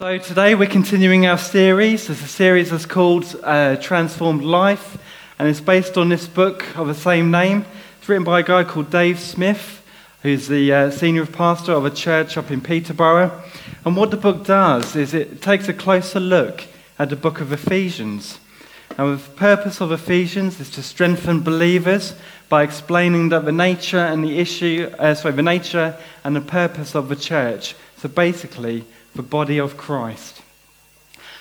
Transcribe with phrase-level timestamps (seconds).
[0.00, 2.08] So today we're continuing our series.
[2.08, 4.96] A series that's called uh, Transformed Life,
[5.40, 7.66] and it's based on this book of the same name.
[7.98, 9.82] It's written by a guy called Dave Smith,
[10.22, 13.42] who's the uh, senior pastor of a church up in Peterborough.
[13.84, 16.62] And what the book does is it takes a closer look
[16.96, 18.38] at the book of Ephesians.
[18.96, 22.14] And the purpose of Ephesians is to strengthen believers
[22.48, 26.94] by explaining that the nature and the issue, uh, sorry, the nature and the purpose
[26.94, 27.74] of the church.
[27.96, 30.42] So basically, the body of Christ.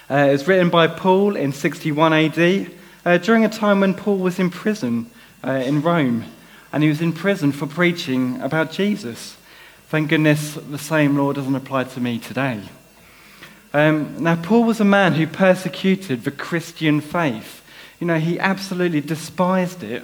[0.10, 2.72] Uh, it was written by Paul in 61 AD
[3.06, 5.12] uh, during a time when Paul was in prison
[5.44, 6.26] uh, in Rome.
[6.72, 9.38] And he was in prison for preaching about Jesus.
[9.88, 12.62] Thank goodness the same law doesn't apply to me today.
[13.74, 17.62] Um, now, Paul was a man who persecuted the Christian faith.
[18.00, 20.04] You know, he absolutely despised it.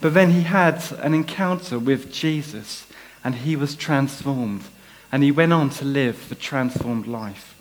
[0.00, 2.86] But then he had an encounter with Jesus
[3.22, 4.64] and he was transformed
[5.12, 7.56] and he went on to live the transformed life.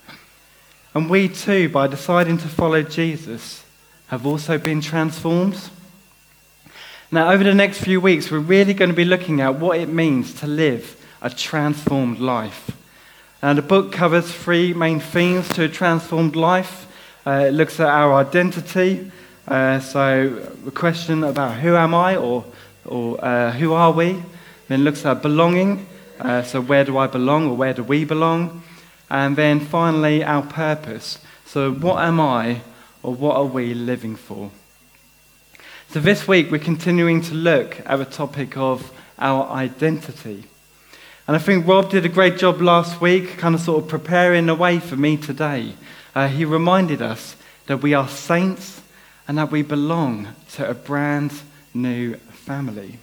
[0.93, 3.63] And we too, by deciding to follow Jesus,
[4.07, 5.69] have also been transformed.
[7.11, 9.89] Now, over the next few weeks, we're really going to be looking at what it
[9.89, 12.71] means to live a transformed life.
[13.41, 16.87] And the book covers three main themes to a transformed life.
[17.25, 19.11] Uh, it looks at our identity,
[19.47, 20.29] uh, so
[20.65, 22.45] the question about who am I or,
[22.85, 24.21] or uh, who are we.
[24.67, 25.87] Then looks at belonging,
[26.19, 28.63] uh, so, where do I belong or where do we belong?
[29.09, 31.19] And then finally, our purpose.
[31.45, 32.61] So, what am I
[33.01, 34.51] or what are we living for?
[35.89, 40.43] So, this week we're continuing to look at the topic of our identity.
[41.27, 44.47] And I think Rob did a great job last week, kind of sort of preparing
[44.47, 45.73] the way for me today.
[46.15, 47.35] Uh, he reminded us
[47.67, 48.81] that we are saints
[49.27, 51.31] and that we belong to a brand
[51.73, 52.97] new family.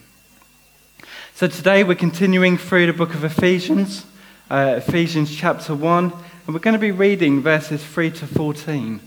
[1.37, 4.07] So today we're continuing through the book of Ephesians,
[4.49, 8.99] uh, Ephesians chapter 1, and we're going to be reading verses 3 to 14.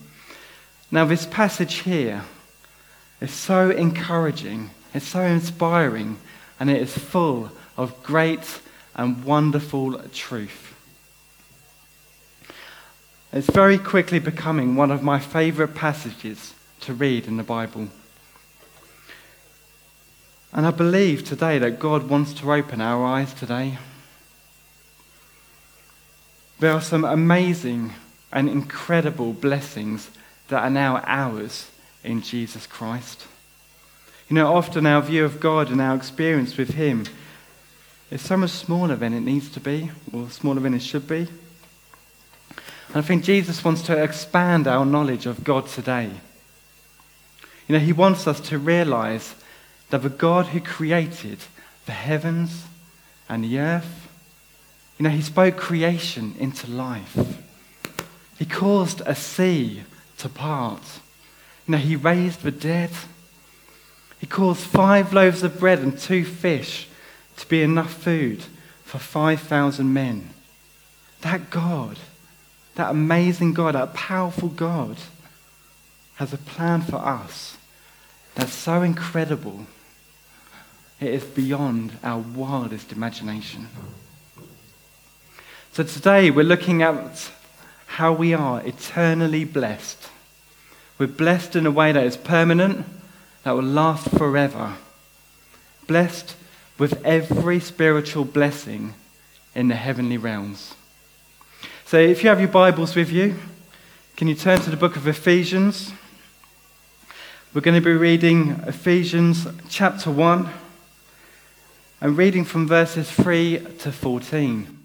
[0.93, 2.23] Now, this passage here
[3.21, 6.19] is so encouraging, it's so inspiring,
[6.61, 8.61] and it is full of great
[8.95, 10.73] and wonderful truth.
[13.33, 17.89] It's very quickly becoming one of my favorite passages to read in the Bible.
[20.53, 23.79] And I believe today that God wants to open our eyes today.
[26.59, 27.93] There are some amazing
[28.33, 30.11] and incredible blessings
[30.49, 31.71] that are now ours
[32.03, 33.27] in Jesus Christ.
[34.29, 37.07] You know, often our view of God and our experience with Him
[38.11, 41.29] is so much smaller than it needs to be, or smaller than it should be.
[42.89, 46.11] And I think Jesus wants to expand our knowledge of God today.
[47.69, 49.35] You know, He wants us to realize
[49.91, 51.39] that the God who created
[51.87, 52.65] the heavens
[53.29, 54.09] and the earth,
[54.99, 57.17] you know, he spoke creation into life.
[58.39, 59.83] He caused a sea
[60.19, 60.83] to part.
[61.67, 62.91] You know, he raised the dead.
[64.19, 66.89] He caused five loaves of bread and two fish
[67.37, 68.45] to be enough food
[68.85, 70.31] for 5,000 men.
[71.23, 71.99] That God,
[72.75, 74.97] that amazing God, that powerful God,
[76.17, 77.57] has a plan for us
[78.35, 79.67] that's so incredible
[81.01, 83.69] it is beyond our wildest imagination.
[85.73, 87.31] So today we're looking at
[87.87, 90.11] how we are eternally blessed.
[90.99, 92.85] We're blessed in a way that is permanent,
[93.45, 94.75] that will last forever.
[95.87, 96.37] Blessed
[96.79, 98.95] with every spiritual blessing
[99.55, 100.75] in the heavenly realms.
[101.87, 103.37] So if you have your Bibles with you,
[104.17, 105.93] can you turn to the book of Ephesians?
[107.55, 110.51] We're going to be reading Ephesians chapter 1
[112.03, 114.79] I'm reading from verses 3 to 14.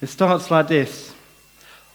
[0.00, 1.12] It starts like this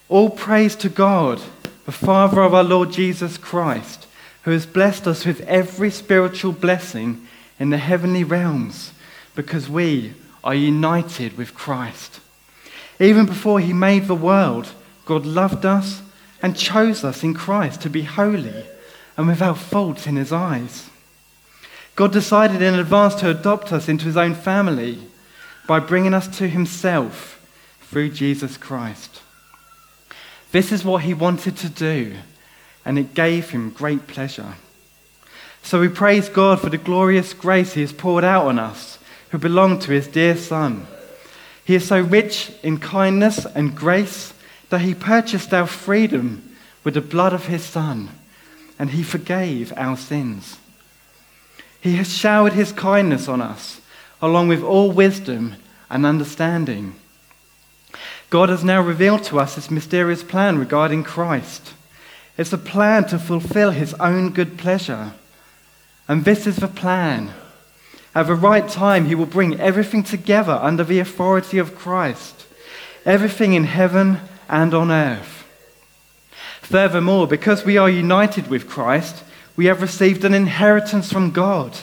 [0.08, 1.42] All praise to God,
[1.84, 4.06] the Father of our Lord Jesus Christ,
[4.44, 7.26] who has blessed us with every spiritual blessing
[7.58, 8.92] in the heavenly realms,
[9.34, 12.20] because we are united with Christ.
[13.00, 14.68] Even before he made the world,
[15.06, 16.02] God loved us
[16.40, 18.64] and chose us in Christ to be holy
[19.16, 20.88] and without fault in his eyes.
[21.94, 24.98] God decided in advance to adopt us into his own family
[25.66, 27.38] by bringing us to himself
[27.82, 29.20] through Jesus Christ.
[30.50, 32.14] This is what he wanted to do,
[32.84, 34.54] and it gave him great pleasure.
[35.62, 38.98] So we praise God for the glorious grace he has poured out on us
[39.30, 40.86] who belong to his dear Son.
[41.64, 44.34] He is so rich in kindness and grace
[44.70, 48.08] that he purchased our freedom with the blood of his Son
[48.82, 50.58] and he forgave our sins.
[51.80, 53.80] He has showered his kindness on us,
[54.20, 55.54] along with all wisdom
[55.88, 56.96] and understanding.
[58.28, 61.74] God has now revealed to us this mysterious plan regarding Christ.
[62.36, 65.12] It's a plan to fulfill his own good pleasure.
[66.08, 67.30] And this is the plan.
[68.16, 72.46] At the right time, he will bring everything together under the authority of Christ,
[73.04, 74.18] everything in heaven
[74.48, 75.41] and on earth.
[76.62, 79.22] Furthermore, because we are united with Christ,
[79.56, 81.76] we have received an inheritance from God.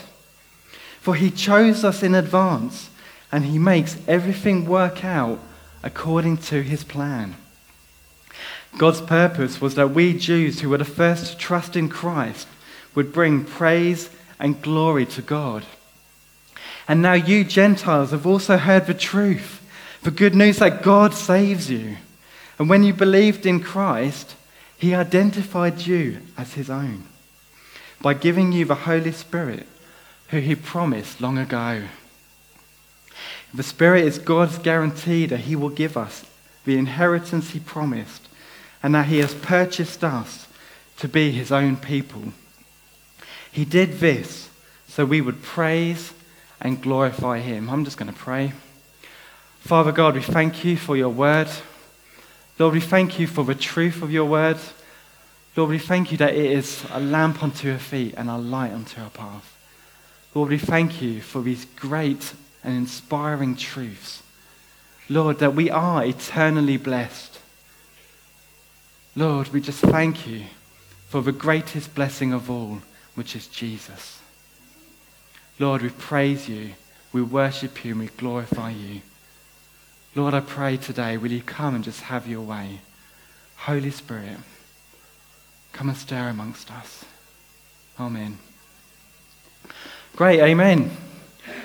[1.00, 2.90] For he chose us in advance,
[3.30, 5.38] and he makes everything work out
[5.82, 7.36] according to his plan.
[8.78, 12.48] God's purpose was that we Jews who were the first to trust in Christ
[12.94, 15.64] would bring praise and glory to God.
[16.88, 19.62] And now you Gentiles have also heard the truth,
[20.02, 21.96] the good news that God saves you.
[22.58, 24.34] And when you believed in Christ,
[24.80, 27.04] he identified you as his own
[28.00, 29.66] by giving you the Holy Spirit,
[30.28, 31.82] who he promised long ago.
[33.52, 36.24] The Spirit is God's guarantee that he will give us
[36.64, 38.26] the inheritance he promised
[38.82, 40.46] and that he has purchased us
[40.96, 42.32] to be his own people.
[43.52, 44.48] He did this
[44.88, 46.14] so we would praise
[46.58, 47.68] and glorify him.
[47.68, 48.54] I'm just going to pray.
[49.58, 51.48] Father God, we thank you for your word.
[52.60, 54.58] Lord, we thank you for the truth of your word.
[55.56, 58.72] Lord, we thank you that it is a lamp unto our feet and a light
[58.72, 59.56] unto our path.
[60.34, 64.22] Lord, we thank you for these great and inspiring truths.
[65.08, 67.38] Lord, that we are eternally blessed.
[69.16, 70.44] Lord, we just thank you
[71.08, 72.82] for the greatest blessing of all,
[73.14, 74.20] which is Jesus.
[75.58, 76.72] Lord, we praise you,
[77.10, 79.00] we worship you, and we glorify you.
[80.14, 82.80] Lord, I pray today, will you come and just have your way?
[83.56, 84.38] Holy Spirit,
[85.72, 87.04] come and stir amongst us.
[87.98, 88.38] Amen.
[90.16, 90.90] Great, amen.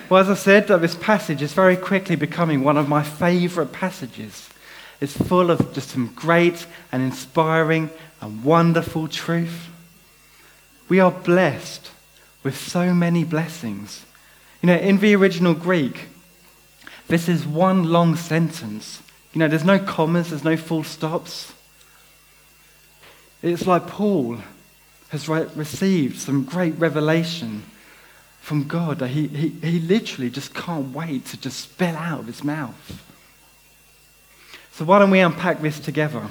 [0.09, 4.50] Well, as I said, this passage is very quickly becoming one of my favorite passages.
[5.01, 7.89] It's full of just some great and inspiring
[8.21, 9.69] and wonderful truth.
[10.88, 11.89] We are blessed
[12.44, 14.06] with so many blessings.
[14.62, 16.09] You know, in the original Greek,
[17.07, 19.01] this is one long sentence.
[19.33, 21.53] You know, there's no commas, there's no full stops.
[23.41, 24.39] It's like Paul
[25.09, 27.63] has re- received some great revelation
[28.41, 32.27] from God that he, he, he literally just can't wait to just spill out of
[32.27, 33.03] his mouth.
[34.71, 36.27] So, why don't we unpack this together?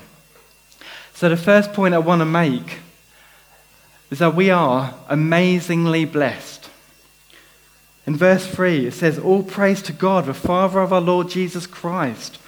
[1.14, 2.78] So, the first point I want to make
[4.10, 6.63] is that we are amazingly blessed.
[8.06, 11.66] In verse 3, it says, All praise to God, the Father of our Lord Jesus
[11.66, 12.38] Christ,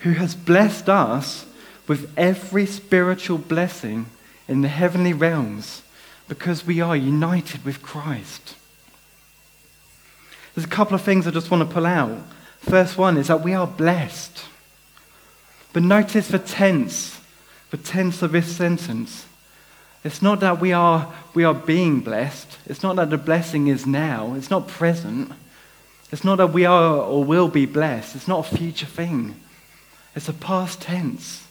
[0.00, 1.46] who has blessed us
[1.86, 4.06] with every spiritual blessing
[4.48, 5.82] in the heavenly realms
[6.28, 8.56] because we are united with Christ.
[10.54, 12.18] There's a couple of things I just want to pull out.
[12.60, 14.44] First one is that we are blessed.
[15.72, 17.20] But notice the tense,
[17.70, 19.25] the tense of this sentence.
[20.04, 22.58] It's not that we are, we are being blessed.
[22.66, 24.34] It's not that the blessing is now.
[24.34, 25.32] It's not present.
[26.12, 28.14] It's not that we are or will be blessed.
[28.14, 29.34] It's not a future thing.
[30.14, 31.46] It's a past tense.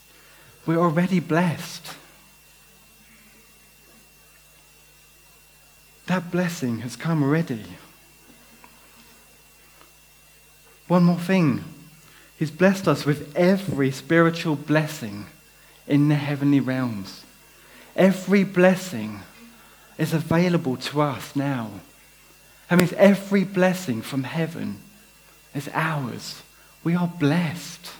[0.66, 1.96] We're already blessed.
[6.08, 7.66] That blessing has come already.
[10.88, 11.64] One more thing.
[12.38, 15.25] He's blessed us with every spiritual blessing
[15.88, 17.25] in the heavenly realms.
[17.96, 19.22] Every blessing
[19.98, 21.72] is available to us now.
[22.70, 24.78] That means every blessing from heaven
[25.54, 26.42] is ours.
[26.84, 27.92] We are blessed.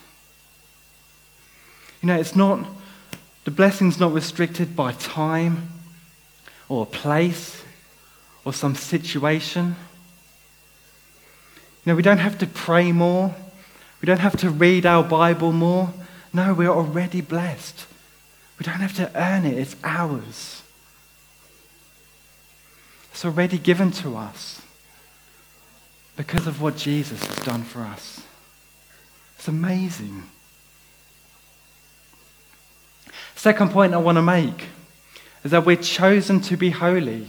[2.02, 2.66] You know, it's not,
[3.46, 5.70] the blessing's not restricted by time
[6.68, 7.64] or a place
[8.44, 9.76] or some situation.
[11.84, 13.34] You know, we don't have to pray more.
[14.02, 15.94] We don't have to read our Bible more.
[16.34, 17.85] No, we're already blessed.
[18.60, 20.64] We don't have to earn it, it's ours.
[23.12, 24.62] It's already given to us
[26.16, 28.22] because of what Jesus has done for us.
[29.38, 30.24] It's amazing.
[33.36, 34.70] Second point I want to make
[35.44, 37.28] is that we're chosen to be holy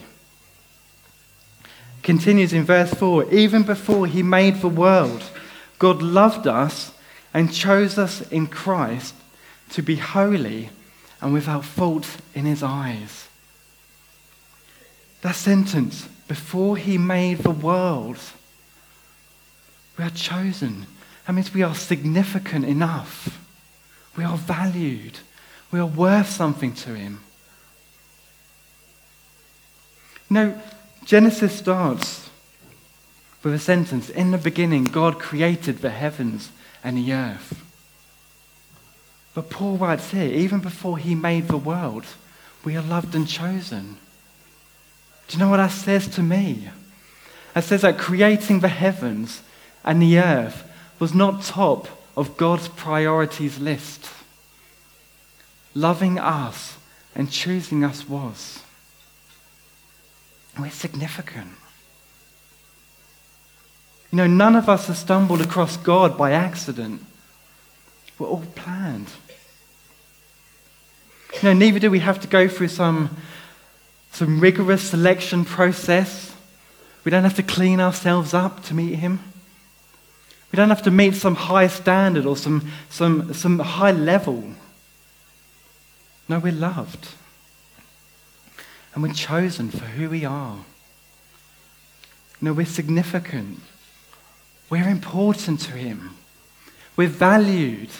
[2.07, 5.25] continues in verse 4 Even before he made the world,
[5.81, 6.93] God loved us
[7.35, 9.15] and chose us in Christ
[9.71, 10.71] to be holy
[11.21, 13.29] and without fault in his eyes.
[15.23, 18.19] That sentence, before he made the world,
[19.99, 20.87] we are chosen.
[21.27, 23.41] That means we are significant enough.
[24.17, 25.19] We are valued.
[25.71, 27.21] We are worth something to him.
[30.31, 30.63] You know,
[31.05, 32.29] Genesis starts
[33.43, 36.51] with a sentence In the beginning, God created the heavens
[36.83, 37.66] and the earth.
[39.37, 42.07] But Paul writes here, even before he made the world,
[42.65, 43.99] we are loved and chosen.
[45.29, 46.71] Do you know what that says to me?
[47.55, 49.43] It says that creating the heavens
[49.85, 50.67] and the earth
[50.99, 54.09] was not top of God's priorities list.
[55.75, 56.79] Loving us
[57.15, 58.63] and choosing us was.
[60.59, 61.51] We're significant.
[64.11, 67.05] You know, none of us have stumbled across God by accident.
[68.19, 69.09] We're all planned.
[71.43, 73.15] You know, neither do we have to go through some,
[74.11, 76.35] some rigorous selection process.
[77.05, 79.21] We don't have to clean ourselves up to meet Him.
[80.51, 84.45] We don't have to meet some high standard or some, some, some high level.
[86.29, 87.09] No, we're loved.
[88.95, 90.59] And we're chosen for who we are.
[92.41, 93.61] No, we're significant.
[94.71, 96.13] We're important to Him.
[96.97, 97.91] We're valued.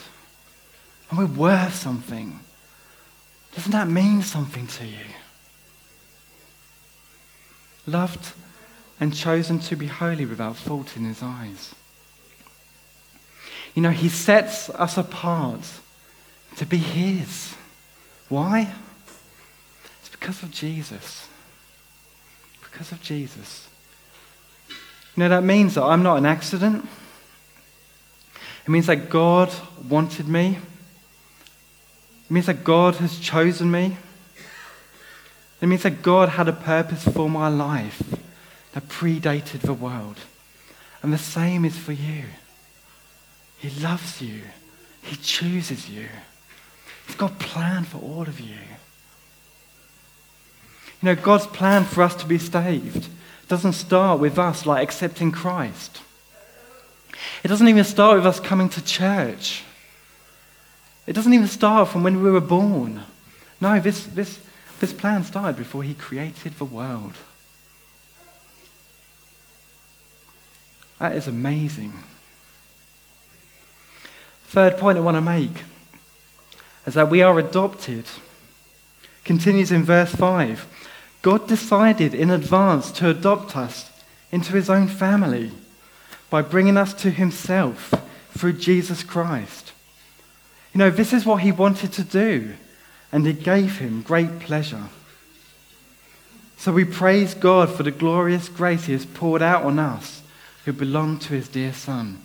[1.11, 2.41] And we're worth something.
[3.57, 5.07] Doesn't that mean something to you?
[7.87, 8.35] Loved
[9.01, 11.75] and chosen to be holy without fault in His eyes.
[13.75, 15.63] You know, He sets us apart
[16.57, 17.55] to be His.
[18.29, 18.73] Why?
[20.01, 21.27] It's because of Jesus.
[22.61, 23.69] Because of Jesus.
[24.69, 26.87] You know, that means that I'm not an accident.
[28.67, 29.51] It means that God
[29.89, 30.59] wanted me.
[32.27, 33.97] It means that God has chosen me.
[35.61, 38.03] It means that God had a purpose for my life
[38.73, 40.19] that predated the world.
[41.03, 42.25] And the same is for you.
[43.59, 44.43] He loves you.
[45.03, 46.09] He chooses you.
[47.07, 48.59] He's got a plan for all of you.
[51.01, 53.09] You know, God's plan for us to be saved
[53.49, 56.01] doesn't start with us like accepting Christ.
[57.45, 59.63] It doesn't even start with us coming to church.
[61.07, 63.03] It doesn't even start from when we were born.
[63.61, 64.41] No, this, this,
[64.81, 67.15] this plan started before he created the world.
[70.99, 71.93] That is amazing.
[74.47, 75.63] Third point I want to make
[76.87, 78.05] is that we are adopted.
[79.25, 80.67] Continues in verse 5.
[81.23, 83.91] God decided in advance to adopt us
[84.31, 85.51] into his own family
[86.31, 87.93] by bringing us to himself
[88.31, 89.66] through Jesus Christ.
[90.77, 92.53] You know, this is what he wanted to do,
[93.11, 94.91] and it gave him great pleasure.
[96.59, 100.21] So we praise God for the glorious grace he has poured out on us
[100.67, 102.21] who belong to his dear Son.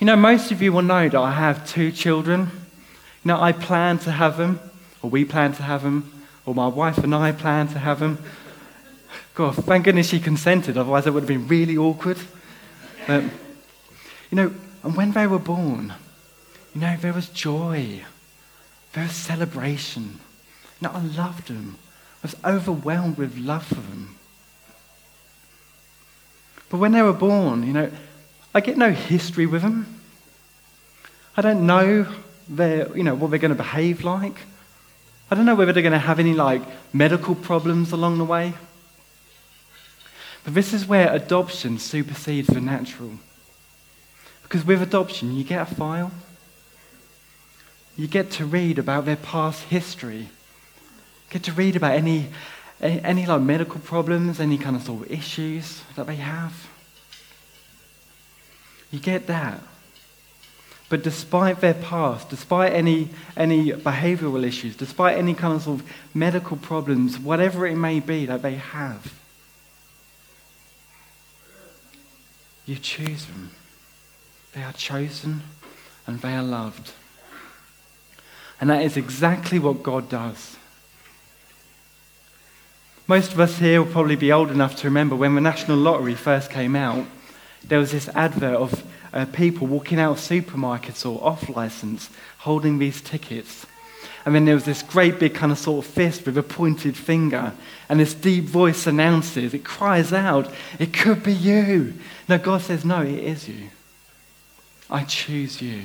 [0.00, 2.48] You know, most of you will know that I have two children.
[3.22, 4.58] You know, I plan to have them,
[5.02, 6.10] or we plan to have them
[6.46, 8.16] or my wife and I plan to have them.
[9.34, 12.16] God, thank goodness she consented, otherwise it would have been really awkward.
[13.06, 13.24] But,
[14.30, 15.92] you know, and when they were born,
[16.74, 18.02] you know, there was joy,
[18.92, 20.20] there was celebration.
[20.80, 21.76] You know, I loved them.
[22.22, 24.16] I was overwhelmed with love for them.
[26.70, 27.90] But when they were born, you know,
[28.54, 30.00] I get no history with them.
[31.36, 32.06] I don't know
[32.48, 34.36] their, you know, what they're going to behave like.
[35.30, 38.54] I don't know whether they're going to have any like medical problems along the way.
[40.44, 43.12] But this is where adoption supersedes the natural.
[44.42, 46.10] Because with adoption, you get a file.
[47.98, 50.28] You get to read about their past history.
[51.30, 52.28] Get to read about any,
[52.80, 56.68] any, any like medical problems, any kind of sort of issues that they have.
[58.92, 59.60] You get that.
[60.88, 65.86] But despite their past, despite any, any behavioral issues, despite any kind of, sort of
[66.14, 69.12] medical problems, whatever it may be that they have,
[72.64, 73.50] you choose them.
[74.54, 75.42] They are chosen
[76.06, 76.92] and they are loved.
[78.60, 80.56] And that is exactly what God does.
[83.06, 86.14] Most of us here will probably be old enough to remember when the National Lottery
[86.14, 87.06] first came out,
[87.64, 92.78] there was this advert of uh, people walking out of supermarkets or off license holding
[92.78, 93.66] these tickets.
[94.26, 96.96] And then there was this great big kind of sort of fist with a pointed
[96.96, 97.54] finger.
[97.88, 101.94] And this deep voice announces, it cries out, it could be you.
[102.28, 103.70] Now God says, no, it is you.
[104.90, 105.84] I choose you.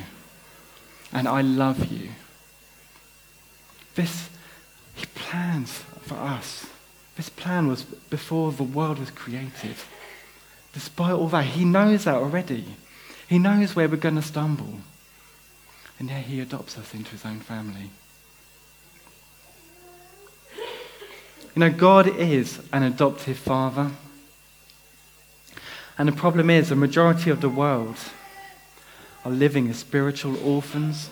[1.13, 2.10] And I love you.
[3.96, 4.30] This,
[4.96, 5.72] He plans
[6.02, 6.68] for us.
[7.16, 9.76] This plan was before the world was created.
[10.74, 12.66] Despite all that, He knows that already.
[13.28, 14.80] He knows where we're going to stumble.
[16.00, 17.90] And yet he adopts us into his own family.
[21.56, 23.92] You know, God is an adoptive father.
[25.98, 27.98] And the problem is, the majority of the world
[29.24, 31.10] are living as spiritual orphans.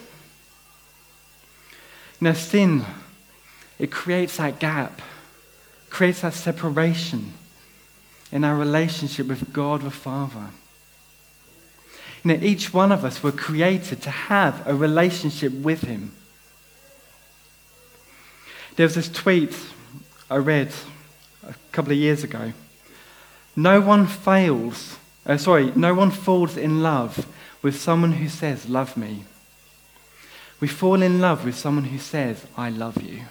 [2.22, 2.86] Know, sin,
[3.80, 5.01] it creates that gap,
[5.90, 7.34] creates that separation
[8.32, 10.51] in our relationship with God the Father.
[12.24, 16.13] Know, each one of us were created to have a relationship with Him.
[18.75, 19.56] There was this tweet
[20.30, 20.72] I read
[21.48, 22.54] a couple of years ago.
[23.56, 27.25] No one fails, uh, sorry, no one falls in love
[27.63, 29.24] with someone who says, Love me.
[30.62, 33.24] We fall in love with someone who says, I love you.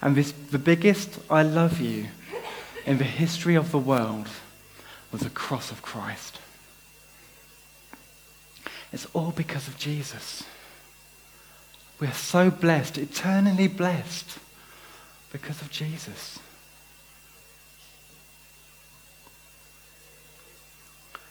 [0.00, 2.06] And this, the biggest I love you
[2.86, 4.28] in the history of the world
[5.10, 6.38] was the cross of Christ.
[8.92, 10.44] It's all because of Jesus.
[11.98, 14.38] We're so blessed, eternally blessed,
[15.32, 16.38] because of Jesus.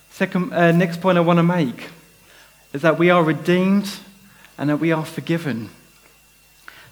[0.10, 1.90] Second, uh, next point I want to make
[2.74, 3.90] is that we are redeemed
[4.58, 5.70] and that we are forgiven.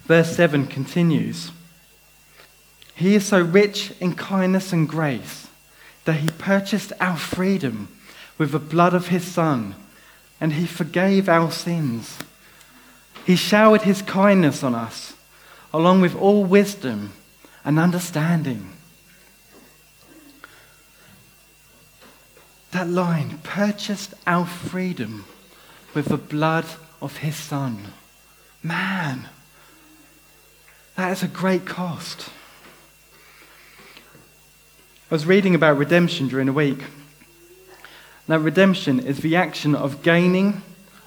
[0.05, 1.51] Verse 7 continues
[2.95, 5.47] He is so rich in kindness and grace
[6.05, 7.87] that he purchased our freedom
[8.37, 9.75] with the blood of his Son,
[10.41, 12.17] and he forgave our sins.
[13.25, 15.13] He showered his kindness on us,
[15.73, 17.13] along with all wisdom
[17.63, 18.69] and understanding.
[22.71, 25.25] That line purchased our freedom
[25.93, 26.65] with the blood
[27.03, 27.77] of his son.
[28.63, 29.27] Man,
[30.95, 32.29] that is a great cost.
[35.11, 36.79] I was reading about redemption during the week.
[38.25, 40.61] Now, redemption is the action of gaining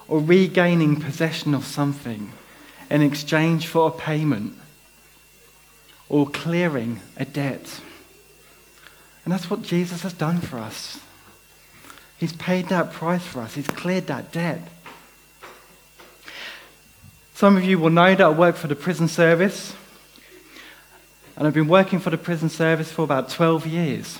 [0.07, 2.31] or regaining possession of something
[2.91, 4.53] in exchange for a payment
[6.09, 7.81] or clearing a debt.
[9.25, 10.99] And that's what Jesus has done for us.
[12.19, 14.61] He's paid that price for us, He's cleared that debt.
[17.37, 19.75] Some of you will know that I work for the prison service,
[21.35, 24.17] and I've been working for the prison service for about 12 years.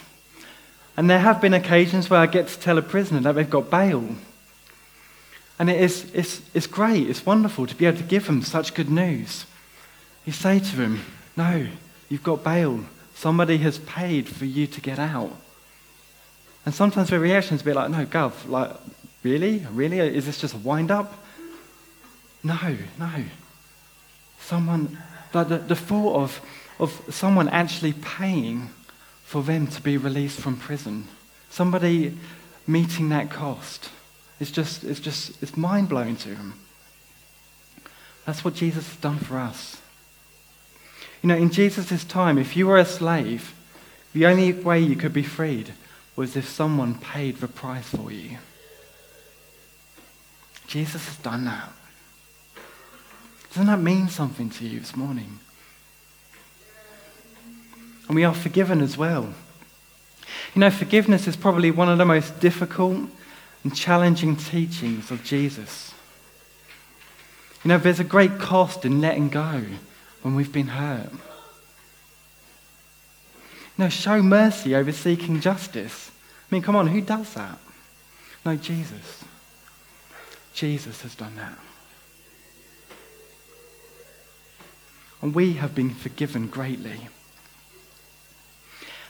[0.95, 3.71] And there have been occasions where I get to tell a prisoner that they've got
[3.71, 4.07] bail.
[5.57, 8.75] And it is, it's, it's great, it's wonderful to be able to give them such
[8.75, 9.47] good news.
[10.23, 11.03] You say to them,
[11.35, 11.65] No,
[12.09, 12.81] you've got bail.
[13.15, 15.35] Somebody has paid for you to get out.
[16.67, 18.75] And sometimes the reaction is like, no, Gov, like,
[19.23, 19.65] really?
[19.71, 19.97] Really?
[19.97, 21.23] Is this just a wind up?
[22.43, 23.23] No, no.
[24.39, 24.97] Someone,
[25.33, 26.41] like the, the thought of,
[26.79, 28.69] of someone actually paying
[29.23, 31.07] for them to be released from prison,
[31.49, 32.17] somebody
[32.65, 33.89] meeting that cost,
[34.39, 36.53] it's just, it's just, it's mind blowing to them.
[38.25, 39.81] That's what Jesus has done for us.
[41.21, 43.53] You know, in Jesus' time, if you were a slave,
[44.13, 45.73] the only way you could be freed
[46.15, 48.37] was if someone paid the price for you.
[50.67, 51.71] Jesus has done that.
[53.49, 55.39] Doesn't that mean something to you this morning?
[58.07, 59.33] And we are forgiven as well.
[60.53, 63.09] You know, forgiveness is probably one of the most difficult
[63.63, 65.93] and challenging teachings of Jesus.
[67.63, 69.63] You know, there's a great cost in letting go
[70.21, 71.09] when we've been hurt.
[73.77, 76.11] No, show mercy over seeking justice.
[76.49, 77.59] I mean, come on, who does that?
[78.45, 79.23] No, Jesus.
[80.53, 81.57] Jesus has done that.
[85.21, 87.09] And we have been forgiven greatly.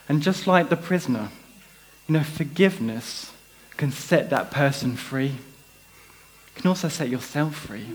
[0.10, 1.30] And just like the prisoner,
[2.08, 3.32] you know, forgiveness
[3.76, 5.36] can set that person free.
[6.56, 7.86] It can also set yourself free.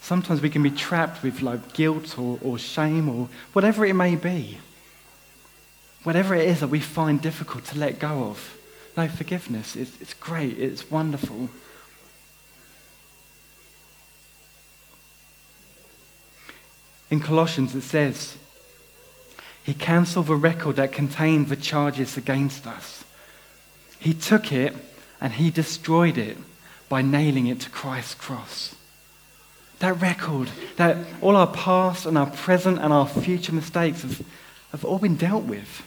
[0.00, 4.14] Sometimes we can be trapped with like guilt or, or shame or whatever it may
[4.16, 4.58] be
[6.04, 8.58] whatever it is that we find difficult to let go of.
[8.96, 11.48] No, forgiveness, it's, it's great, it's wonderful.
[17.14, 18.36] In Colossians, it says,
[19.62, 23.04] He cancelled the record that contained the charges against us.
[24.00, 24.74] He took it
[25.20, 26.36] and He destroyed it
[26.88, 28.74] by nailing it to Christ's cross.
[29.78, 34.20] That record, that all our past and our present and our future mistakes have,
[34.72, 35.84] have all been dealt with.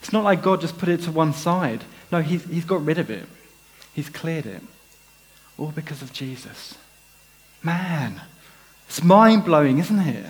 [0.00, 1.84] It's not like God just put it to one side.
[2.10, 3.26] No, he's, he's got rid of it,
[3.92, 4.62] He's cleared it.
[5.58, 6.78] All because of Jesus.
[7.62, 8.22] Man,
[8.88, 10.24] it's mind blowing, isn't it?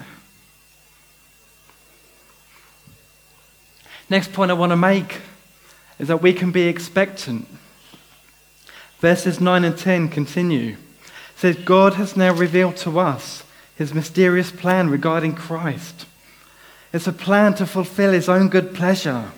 [4.12, 5.22] Next point I want to make
[5.98, 7.48] is that we can be expectant.
[8.98, 10.72] Verses 9 and 10 continue.
[10.72, 13.42] It says, God has now revealed to us
[13.75, 16.05] his mysterious plan regarding Christ.
[16.92, 19.33] It's a plan to fulfill his own good pleasure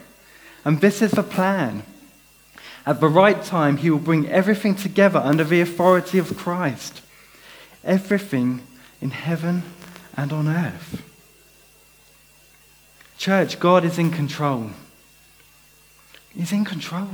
[0.64, 1.84] And this is the plan.
[2.84, 7.00] At the right time, he will bring everything together under the authority of Christ.
[7.84, 8.66] Everything
[9.00, 9.62] in heaven
[10.16, 11.13] and on earth.
[13.24, 14.68] Church, God is in control.
[16.36, 17.08] He's in control.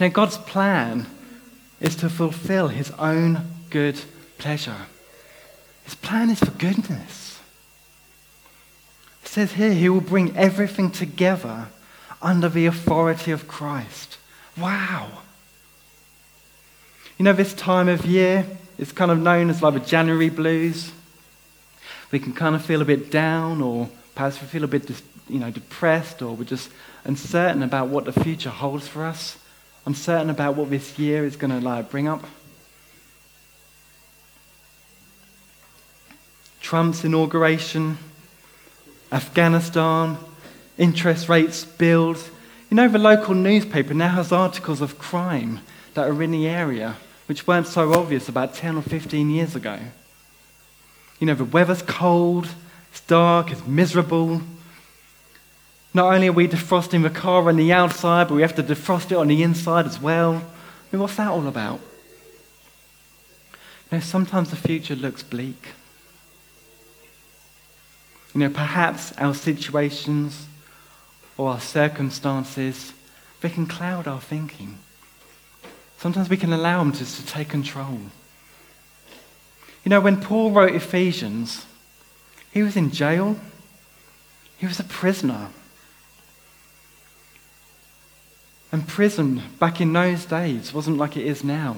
[0.00, 1.04] Now, God's plan
[1.82, 4.00] is to fulfill his own good
[4.38, 4.86] pleasure.
[5.84, 7.38] His plan is for goodness.
[9.22, 11.66] It says here, he will bring everything together
[12.22, 14.16] under the authority of Christ.
[14.56, 15.10] Wow.
[17.18, 18.46] You know, this time of year
[18.78, 20.90] is kind of known as like the January blues.
[22.10, 24.90] We can kind of feel a bit down, or perhaps we feel a bit,
[25.28, 26.70] you know, depressed, or we're just
[27.04, 29.38] uncertain about what the future holds for us,
[29.84, 32.24] uncertain about what this year is going to like bring up.
[36.60, 37.98] Trump's inauguration,
[39.12, 40.16] Afghanistan,
[40.76, 42.16] interest rates build.
[42.70, 45.60] You know, the local newspaper now has articles of crime
[45.94, 49.78] that are in the area which weren't so obvious about 10 or 15 years ago.
[51.18, 52.48] You know, the weather's cold,
[52.96, 54.40] it's dark, it's miserable.
[55.92, 59.12] Not only are we defrosting the car on the outside, but we have to defrost
[59.12, 60.36] it on the inside as well.
[60.36, 60.42] I
[60.90, 61.80] mean, what's that all about?
[63.90, 65.74] You know, sometimes the future looks bleak.
[68.32, 70.46] You know, perhaps our situations
[71.36, 72.94] or our circumstances,
[73.42, 74.78] they can cloud our thinking.
[75.98, 78.00] Sometimes we can allow them to take control.
[79.84, 81.66] You know, when Paul wrote Ephesians,
[82.56, 83.36] he was in jail,
[84.56, 85.48] he was a prisoner.
[88.72, 91.76] And prison back in those days wasn't like it is now.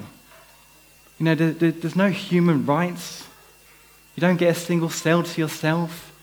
[1.19, 3.27] You know, there, there, there's no human rights.
[4.15, 6.13] You don't get a single cell to yourself.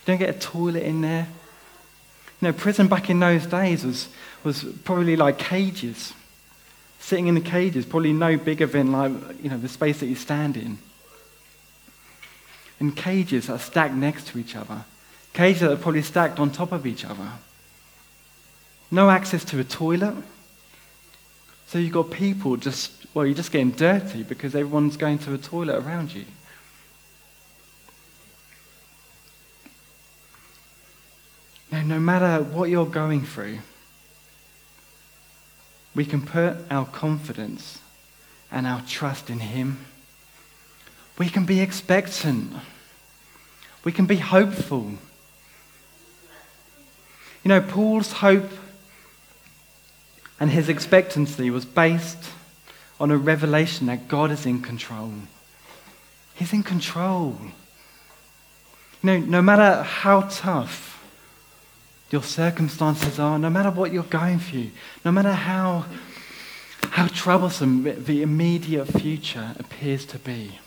[0.00, 1.28] You don't get a toilet in there.
[2.40, 4.08] You know, prison back in those days was,
[4.42, 6.12] was probably like cages.
[6.98, 10.16] Sitting in the cages, probably no bigger than like, you know, the space that you
[10.16, 10.78] stand in.
[12.82, 14.84] In cages that are stacked next to each other.
[15.32, 17.30] Cages that are probably stacked on top of each other.
[18.90, 20.16] No access to a toilet.
[21.68, 25.38] So you've got people just, well, you're just getting dirty because everyone's going to a
[25.38, 26.24] toilet around you.
[31.70, 33.58] Now, no matter what you're going through,
[35.94, 37.78] we can put our confidence
[38.50, 39.86] and our trust in Him.
[41.16, 42.54] We can be expectant.
[43.84, 44.92] We can be hopeful.
[47.44, 48.50] You know, Paul's hope
[50.38, 52.30] and his expectancy was based
[53.00, 55.12] on a revelation that God is in control.
[56.34, 57.36] He's in control.
[59.02, 61.04] You know, no matter how tough
[62.10, 64.70] your circumstances are, no matter what you're going through,
[65.04, 65.86] no matter how,
[66.90, 70.58] how troublesome the immediate future appears to be.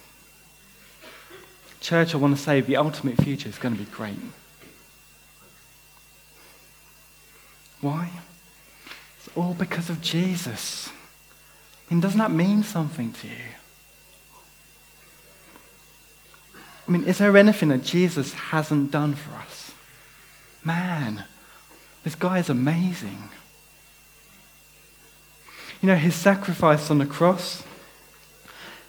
[1.85, 4.17] Church, I want to say the ultimate future is going to be great.
[7.79, 8.09] Why?
[9.19, 10.89] It's all because of Jesus.
[11.91, 13.33] And doesn't that mean something to you?
[16.87, 19.71] I mean, is there anything that Jesus hasn't done for us?
[20.63, 21.25] Man,
[22.03, 23.29] this guy is amazing.
[25.83, 27.61] You know, his sacrifice on the cross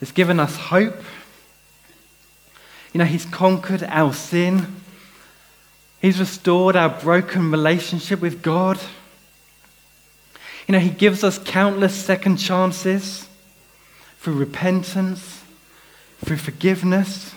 [0.01, 0.97] has given us hope.
[2.97, 4.75] You know, he's conquered our sin.
[6.01, 8.81] He's restored our broken relationship with God.
[10.67, 13.29] You know, he gives us countless second chances
[14.21, 15.43] through repentance,
[16.25, 17.35] through forgiveness.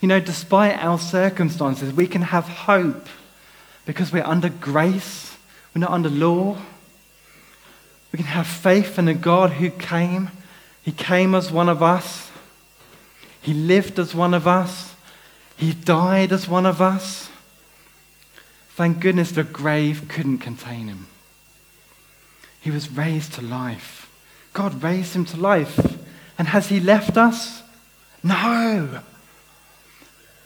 [0.00, 3.08] You know, despite our circumstances, we can have hope
[3.84, 5.36] because we're under grace,
[5.74, 6.56] we're not under law.
[8.12, 10.30] We can have faith in a God who came.
[10.84, 12.28] He came as one of us.
[13.42, 14.94] He lived as one of us.
[15.56, 17.28] He died as one of us.
[18.70, 21.06] Thank goodness the grave couldn't contain him.
[22.60, 24.08] He was raised to life.
[24.54, 25.98] God raised him to life.
[26.38, 27.62] And has he left us?
[28.22, 29.00] No.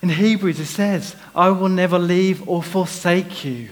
[0.02, 3.68] In Hebrews, it says, I will never leave or forsake you.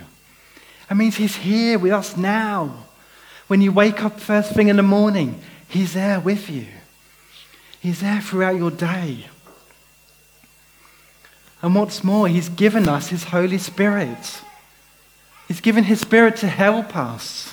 [0.88, 2.86] That means He's here with us now.
[3.46, 6.66] When you wake up first thing in the morning, He's there with you.
[7.84, 9.26] He's there throughout your day.
[11.60, 14.40] And what's more, He's given us His Holy Spirit.
[15.48, 17.52] He's given His Spirit to help us.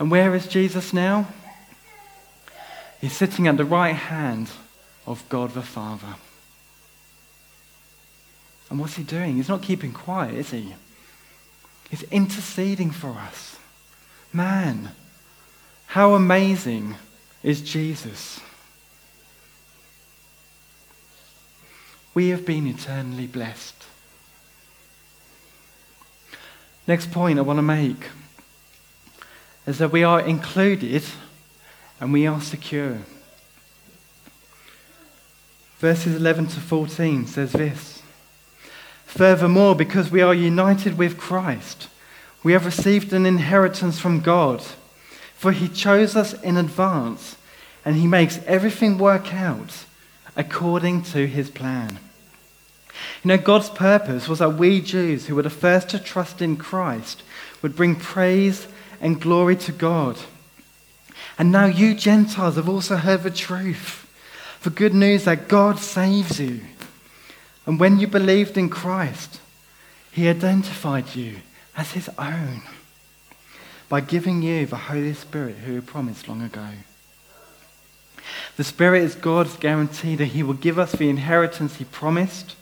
[0.00, 1.28] And where is Jesus now?
[3.00, 4.50] He's sitting at the right hand
[5.06, 6.16] of God the Father.
[8.68, 9.36] And what's he doing?
[9.36, 10.74] He's not keeping quiet, is he?
[11.88, 13.56] He's interceding for us.
[14.32, 14.90] Man,
[15.86, 16.96] how amazing
[17.44, 18.40] is Jesus?
[22.14, 23.74] We have been eternally blessed.
[26.86, 28.06] Next point I want to make
[29.66, 31.04] is that we are included
[32.00, 32.98] and we are secure.
[35.78, 38.02] Verses 11 to 14 says this
[39.06, 41.88] Furthermore, because we are united with Christ,
[42.42, 44.62] we have received an inheritance from God,
[45.34, 47.36] for he chose us in advance
[47.84, 49.84] and he makes everything work out
[50.36, 51.98] according to his plan.
[53.22, 56.56] You know, God's purpose was that we Jews, who were the first to trust in
[56.56, 57.22] Christ,
[57.62, 58.66] would bring praise
[59.00, 60.18] and glory to God.
[61.38, 63.98] And now you Gentiles have also heard the truth.
[64.62, 66.60] The good news that God saves you.
[67.66, 69.40] And when you believed in Christ,
[70.10, 71.36] he identified you
[71.76, 72.62] as his own
[73.88, 76.68] by giving you the Holy Spirit who he promised long ago.
[78.56, 82.56] The Spirit is God's guarantee that he will give us the inheritance he promised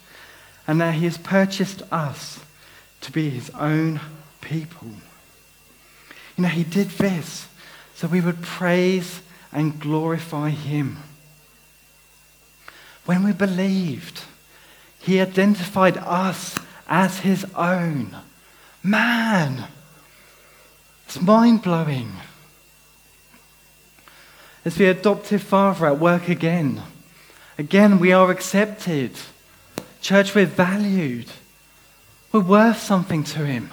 [0.66, 2.40] and that he has purchased us
[3.00, 4.00] to be his own
[4.40, 4.88] people.
[6.36, 7.48] You know, he did this
[7.94, 9.20] so we would praise
[9.52, 10.98] and glorify him.
[13.04, 14.22] When we believed,
[15.00, 16.56] he identified us
[16.88, 18.16] as his own.
[18.82, 19.64] Man,
[21.04, 22.12] it's mind blowing.
[24.64, 26.82] As the adoptive father at work again,
[27.58, 29.12] again we are accepted.
[30.02, 31.26] Church, we're valued.
[32.32, 33.70] We're worth something to him.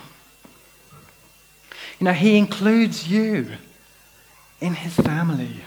[1.99, 3.47] You know, he includes you
[4.61, 5.61] in his family.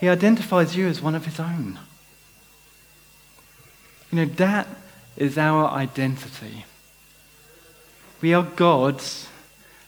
[0.00, 1.78] He identifies you as one of his own.
[4.10, 4.66] You know, that
[5.16, 6.64] is our identity.
[8.20, 9.28] We are God's,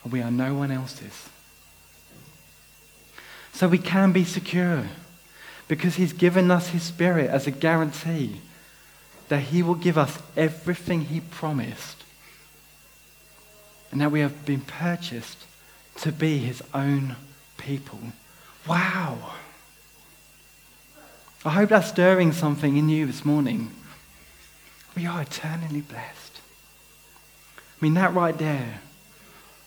[0.04, 1.28] and we are no one else's.
[3.52, 4.84] So we can be secure
[5.68, 8.40] because He's given us His Spirit as a guarantee
[9.28, 12.02] that He will give us everything He promised
[13.90, 15.44] and that we have been purchased
[15.96, 17.16] to be His own
[17.58, 18.00] people.
[18.66, 19.34] Wow!
[21.44, 23.70] I hope that's stirring something in you this morning.
[24.96, 26.40] We are eternally blessed.
[27.56, 28.80] I mean, that right there,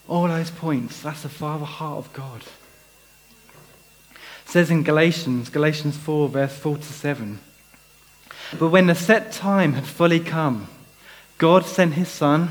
[0.07, 2.41] all those points, that's the Father heart of God.
[4.45, 7.39] Says in Galatians, Galatians 4, verse 4 to 7.
[8.57, 10.67] But when the set time had fully come,
[11.37, 12.49] God sent his Son,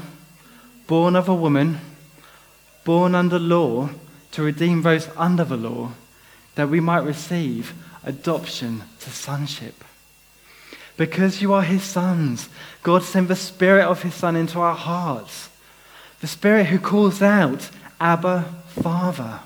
[0.86, 1.80] born of a woman,
[2.84, 3.90] born under law,
[4.32, 5.92] to redeem those under the law,
[6.56, 7.72] that we might receive
[8.04, 9.84] adoption to sonship.
[10.96, 12.48] Because you are his sons,
[12.82, 15.48] God sent the Spirit of his Son into our hearts.
[16.20, 19.40] The Spirit who calls out, Abba, Father.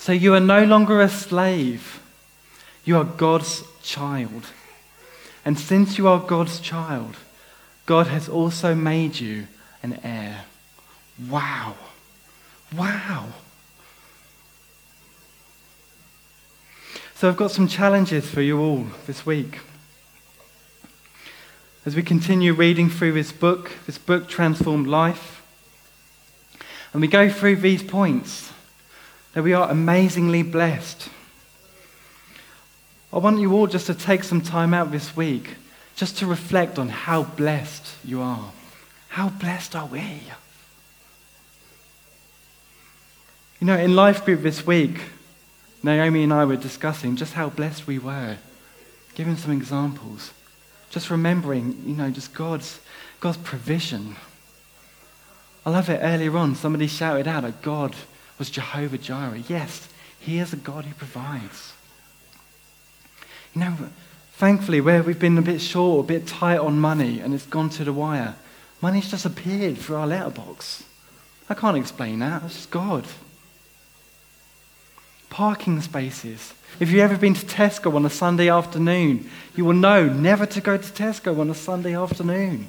[0.00, 2.00] So you are no longer a slave,
[2.86, 4.46] you are God's child.
[5.44, 7.16] And since you are God's child,
[7.84, 9.46] God has also made you
[9.82, 10.46] an heir.
[11.28, 11.74] Wow.
[12.74, 13.26] Wow.
[17.14, 19.58] So I've got some challenges for you all this week.
[21.84, 25.42] As we continue reading through this book, this book transformed life,
[26.94, 28.50] and we go through these points,
[29.32, 31.08] that we are amazingly blessed.
[33.12, 35.56] I want you all just to take some time out this week
[35.96, 38.52] just to reflect on how blessed you are.
[39.08, 40.22] How blessed are we?
[43.60, 45.00] You know, in life group this week,
[45.82, 48.38] Naomi and I were discussing just how blessed we were,
[49.14, 50.30] giving some examples,
[50.88, 52.80] just remembering, you know, just God's,
[53.20, 54.16] God's provision.
[55.66, 57.94] I love it earlier on, somebody shouted out that God
[58.40, 59.44] was Jehovah Jireh.
[59.48, 61.74] Yes, He is a God who provides.
[63.54, 63.76] You know,
[64.32, 67.70] thankfully, where we've been a bit short, a bit tight on money, and it's gone
[67.70, 68.34] to the wire,
[68.80, 70.82] money's just appeared through our letterbox.
[71.48, 72.42] I can't explain that.
[72.42, 73.06] It's just God
[75.30, 76.52] parking spaces.
[76.80, 80.60] If you've ever been to Tesco on a Sunday afternoon, you will know never to
[80.60, 82.66] go to Tesco on a Sunday afternoon.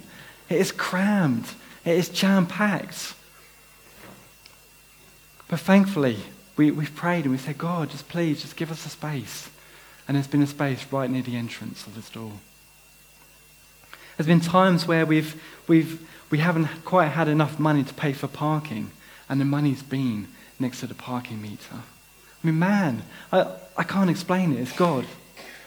[0.48, 1.48] It is crammed,
[1.84, 3.16] it is jam packed.
[5.52, 6.18] But thankfully,
[6.56, 9.50] we, we've prayed and we said, God, just please, just give us a space.
[10.08, 12.32] And there's been a space right near the entrance of this door.
[14.16, 18.28] There's been times where we've, we've, we haven't quite had enough money to pay for
[18.28, 18.92] parking,
[19.28, 21.76] and the money's been next to the parking meter.
[21.76, 24.62] I mean, man, I, I can't explain it.
[24.62, 25.06] It's God.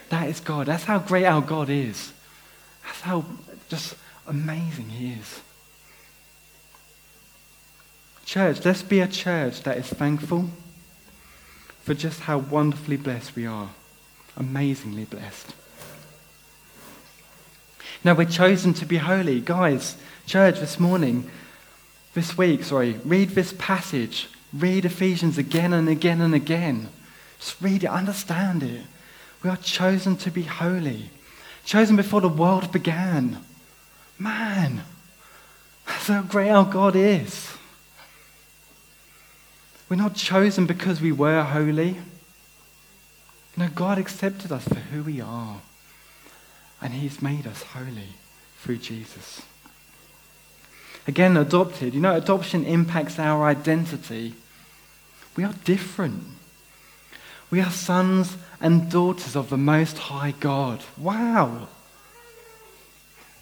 [0.09, 0.65] That is God.
[0.65, 2.11] That's how great our God is.
[2.83, 3.25] That's how
[3.69, 3.95] just
[4.25, 5.41] amazing He is.
[8.35, 10.49] Church, let's be a church that is thankful
[11.83, 13.69] for just how wonderfully blessed we are.
[14.35, 15.55] Amazingly blessed.
[18.03, 19.39] Now we're chosen to be holy.
[19.39, 19.95] Guys,
[20.27, 21.31] church, this morning,
[22.13, 24.27] this week, sorry, read this passage.
[24.51, 26.89] Read Ephesians again and again and again.
[27.39, 28.81] Just read it, understand it.
[29.43, 31.09] We are chosen to be holy,
[31.63, 33.37] chosen before the world began.
[34.19, 34.83] Man,
[35.87, 37.54] that's how great our God is.
[39.87, 41.97] We're not chosen because we were holy.
[43.57, 45.61] No, God accepted us for who we are.
[46.81, 48.09] And He's made us holy
[48.59, 49.43] through Jesus.
[51.07, 51.93] Again, adopted.
[51.93, 54.33] You know, adoption impacts our identity.
[55.35, 56.23] We are different.
[57.51, 60.83] We are sons and daughters of the Most High God.
[60.97, 61.67] Wow.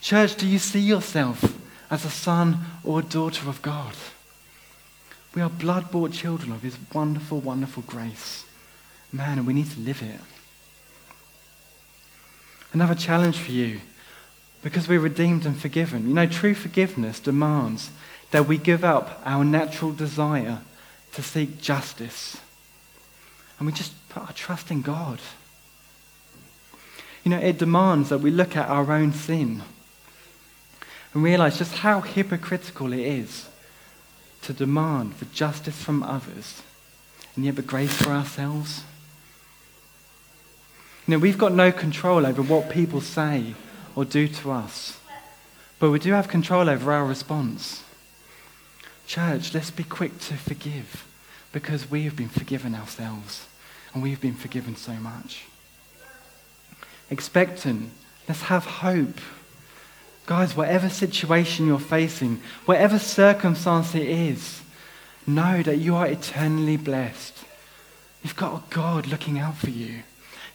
[0.01, 1.57] Church, do you see yourself
[1.89, 3.93] as a son or a daughter of God?
[5.35, 8.45] We are blood bought children of His wonderful, wonderful grace.
[9.11, 10.19] Man, and we need to live it.
[12.71, 13.81] Another challenge for you
[14.63, 16.07] because we're redeemed and forgiven.
[16.07, 17.91] You know, true forgiveness demands
[18.31, 20.59] that we give up our natural desire
[21.13, 22.37] to seek justice.
[23.59, 25.19] And we just put our trust in God.
[27.23, 29.61] You know, it demands that we look at our own sin
[31.13, 33.47] and realize just how hypocritical it is
[34.43, 36.61] to demand for justice from others
[37.35, 38.83] and yet the grace for ourselves.
[41.07, 43.55] You know, we've got no control over what people say
[43.95, 44.99] or do to us,
[45.79, 47.83] but we do have control over our response.
[49.05, 51.05] Church, let's be quick to forgive
[51.51, 53.47] because we have been forgiven ourselves
[53.93, 55.45] and we've been forgiven so much.
[57.09, 57.91] Expectant,
[58.27, 59.19] let's have hope.
[60.25, 64.61] Guys, whatever situation you're facing, whatever circumstance it is,
[65.27, 67.43] know that you are eternally blessed.
[68.23, 70.03] You've got a God looking out for you.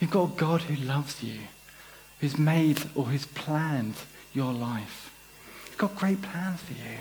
[0.01, 1.39] You've got a God who loves you,
[2.21, 3.97] who's made or who's planned
[4.33, 5.15] your life.
[5.67, 6.99] He's got great plans for you.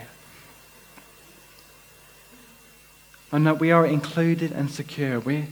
[3.32, 5.20] And that we are included and secure.
[5.20, 5.48] We're,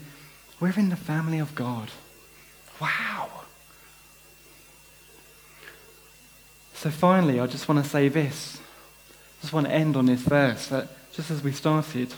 [0.61, 1.91] we're in the family of God.
[2.81, 3.16] Wow.
[6.77, 8.59] So finally, I just want to say this.
[8.59, 12.13] I just want to end on this verse, that just as we started.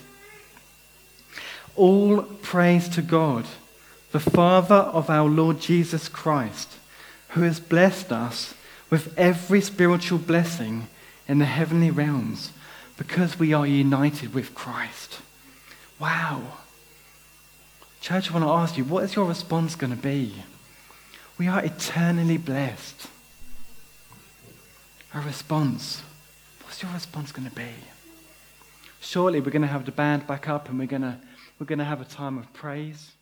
[1.76, 3.46] All praise to God,
[4.10, 6.74] the Father of our Lord Jesus Christ,
[7.30, 8.54] who has blessed us
[8.90, 10.88] with every spiritual blessing
[11.28, 12.50] in the heavenly realms
[12.96, 15.20] because we are united with Christ.
[16.00, 16.42] Wow.
[18.00, 20.34] Church, I want to ask you, what is your response going to be?
[21.36, 23.06] We are eternally blessed.
[25.14, 26.02] Our response,
[26.64, 27.70] what's your response going to be?
[29.00, 31.18] Shortly, we're going to have the band back up and we're going to,
[31.58, 33.12] we're going to have a time of praise.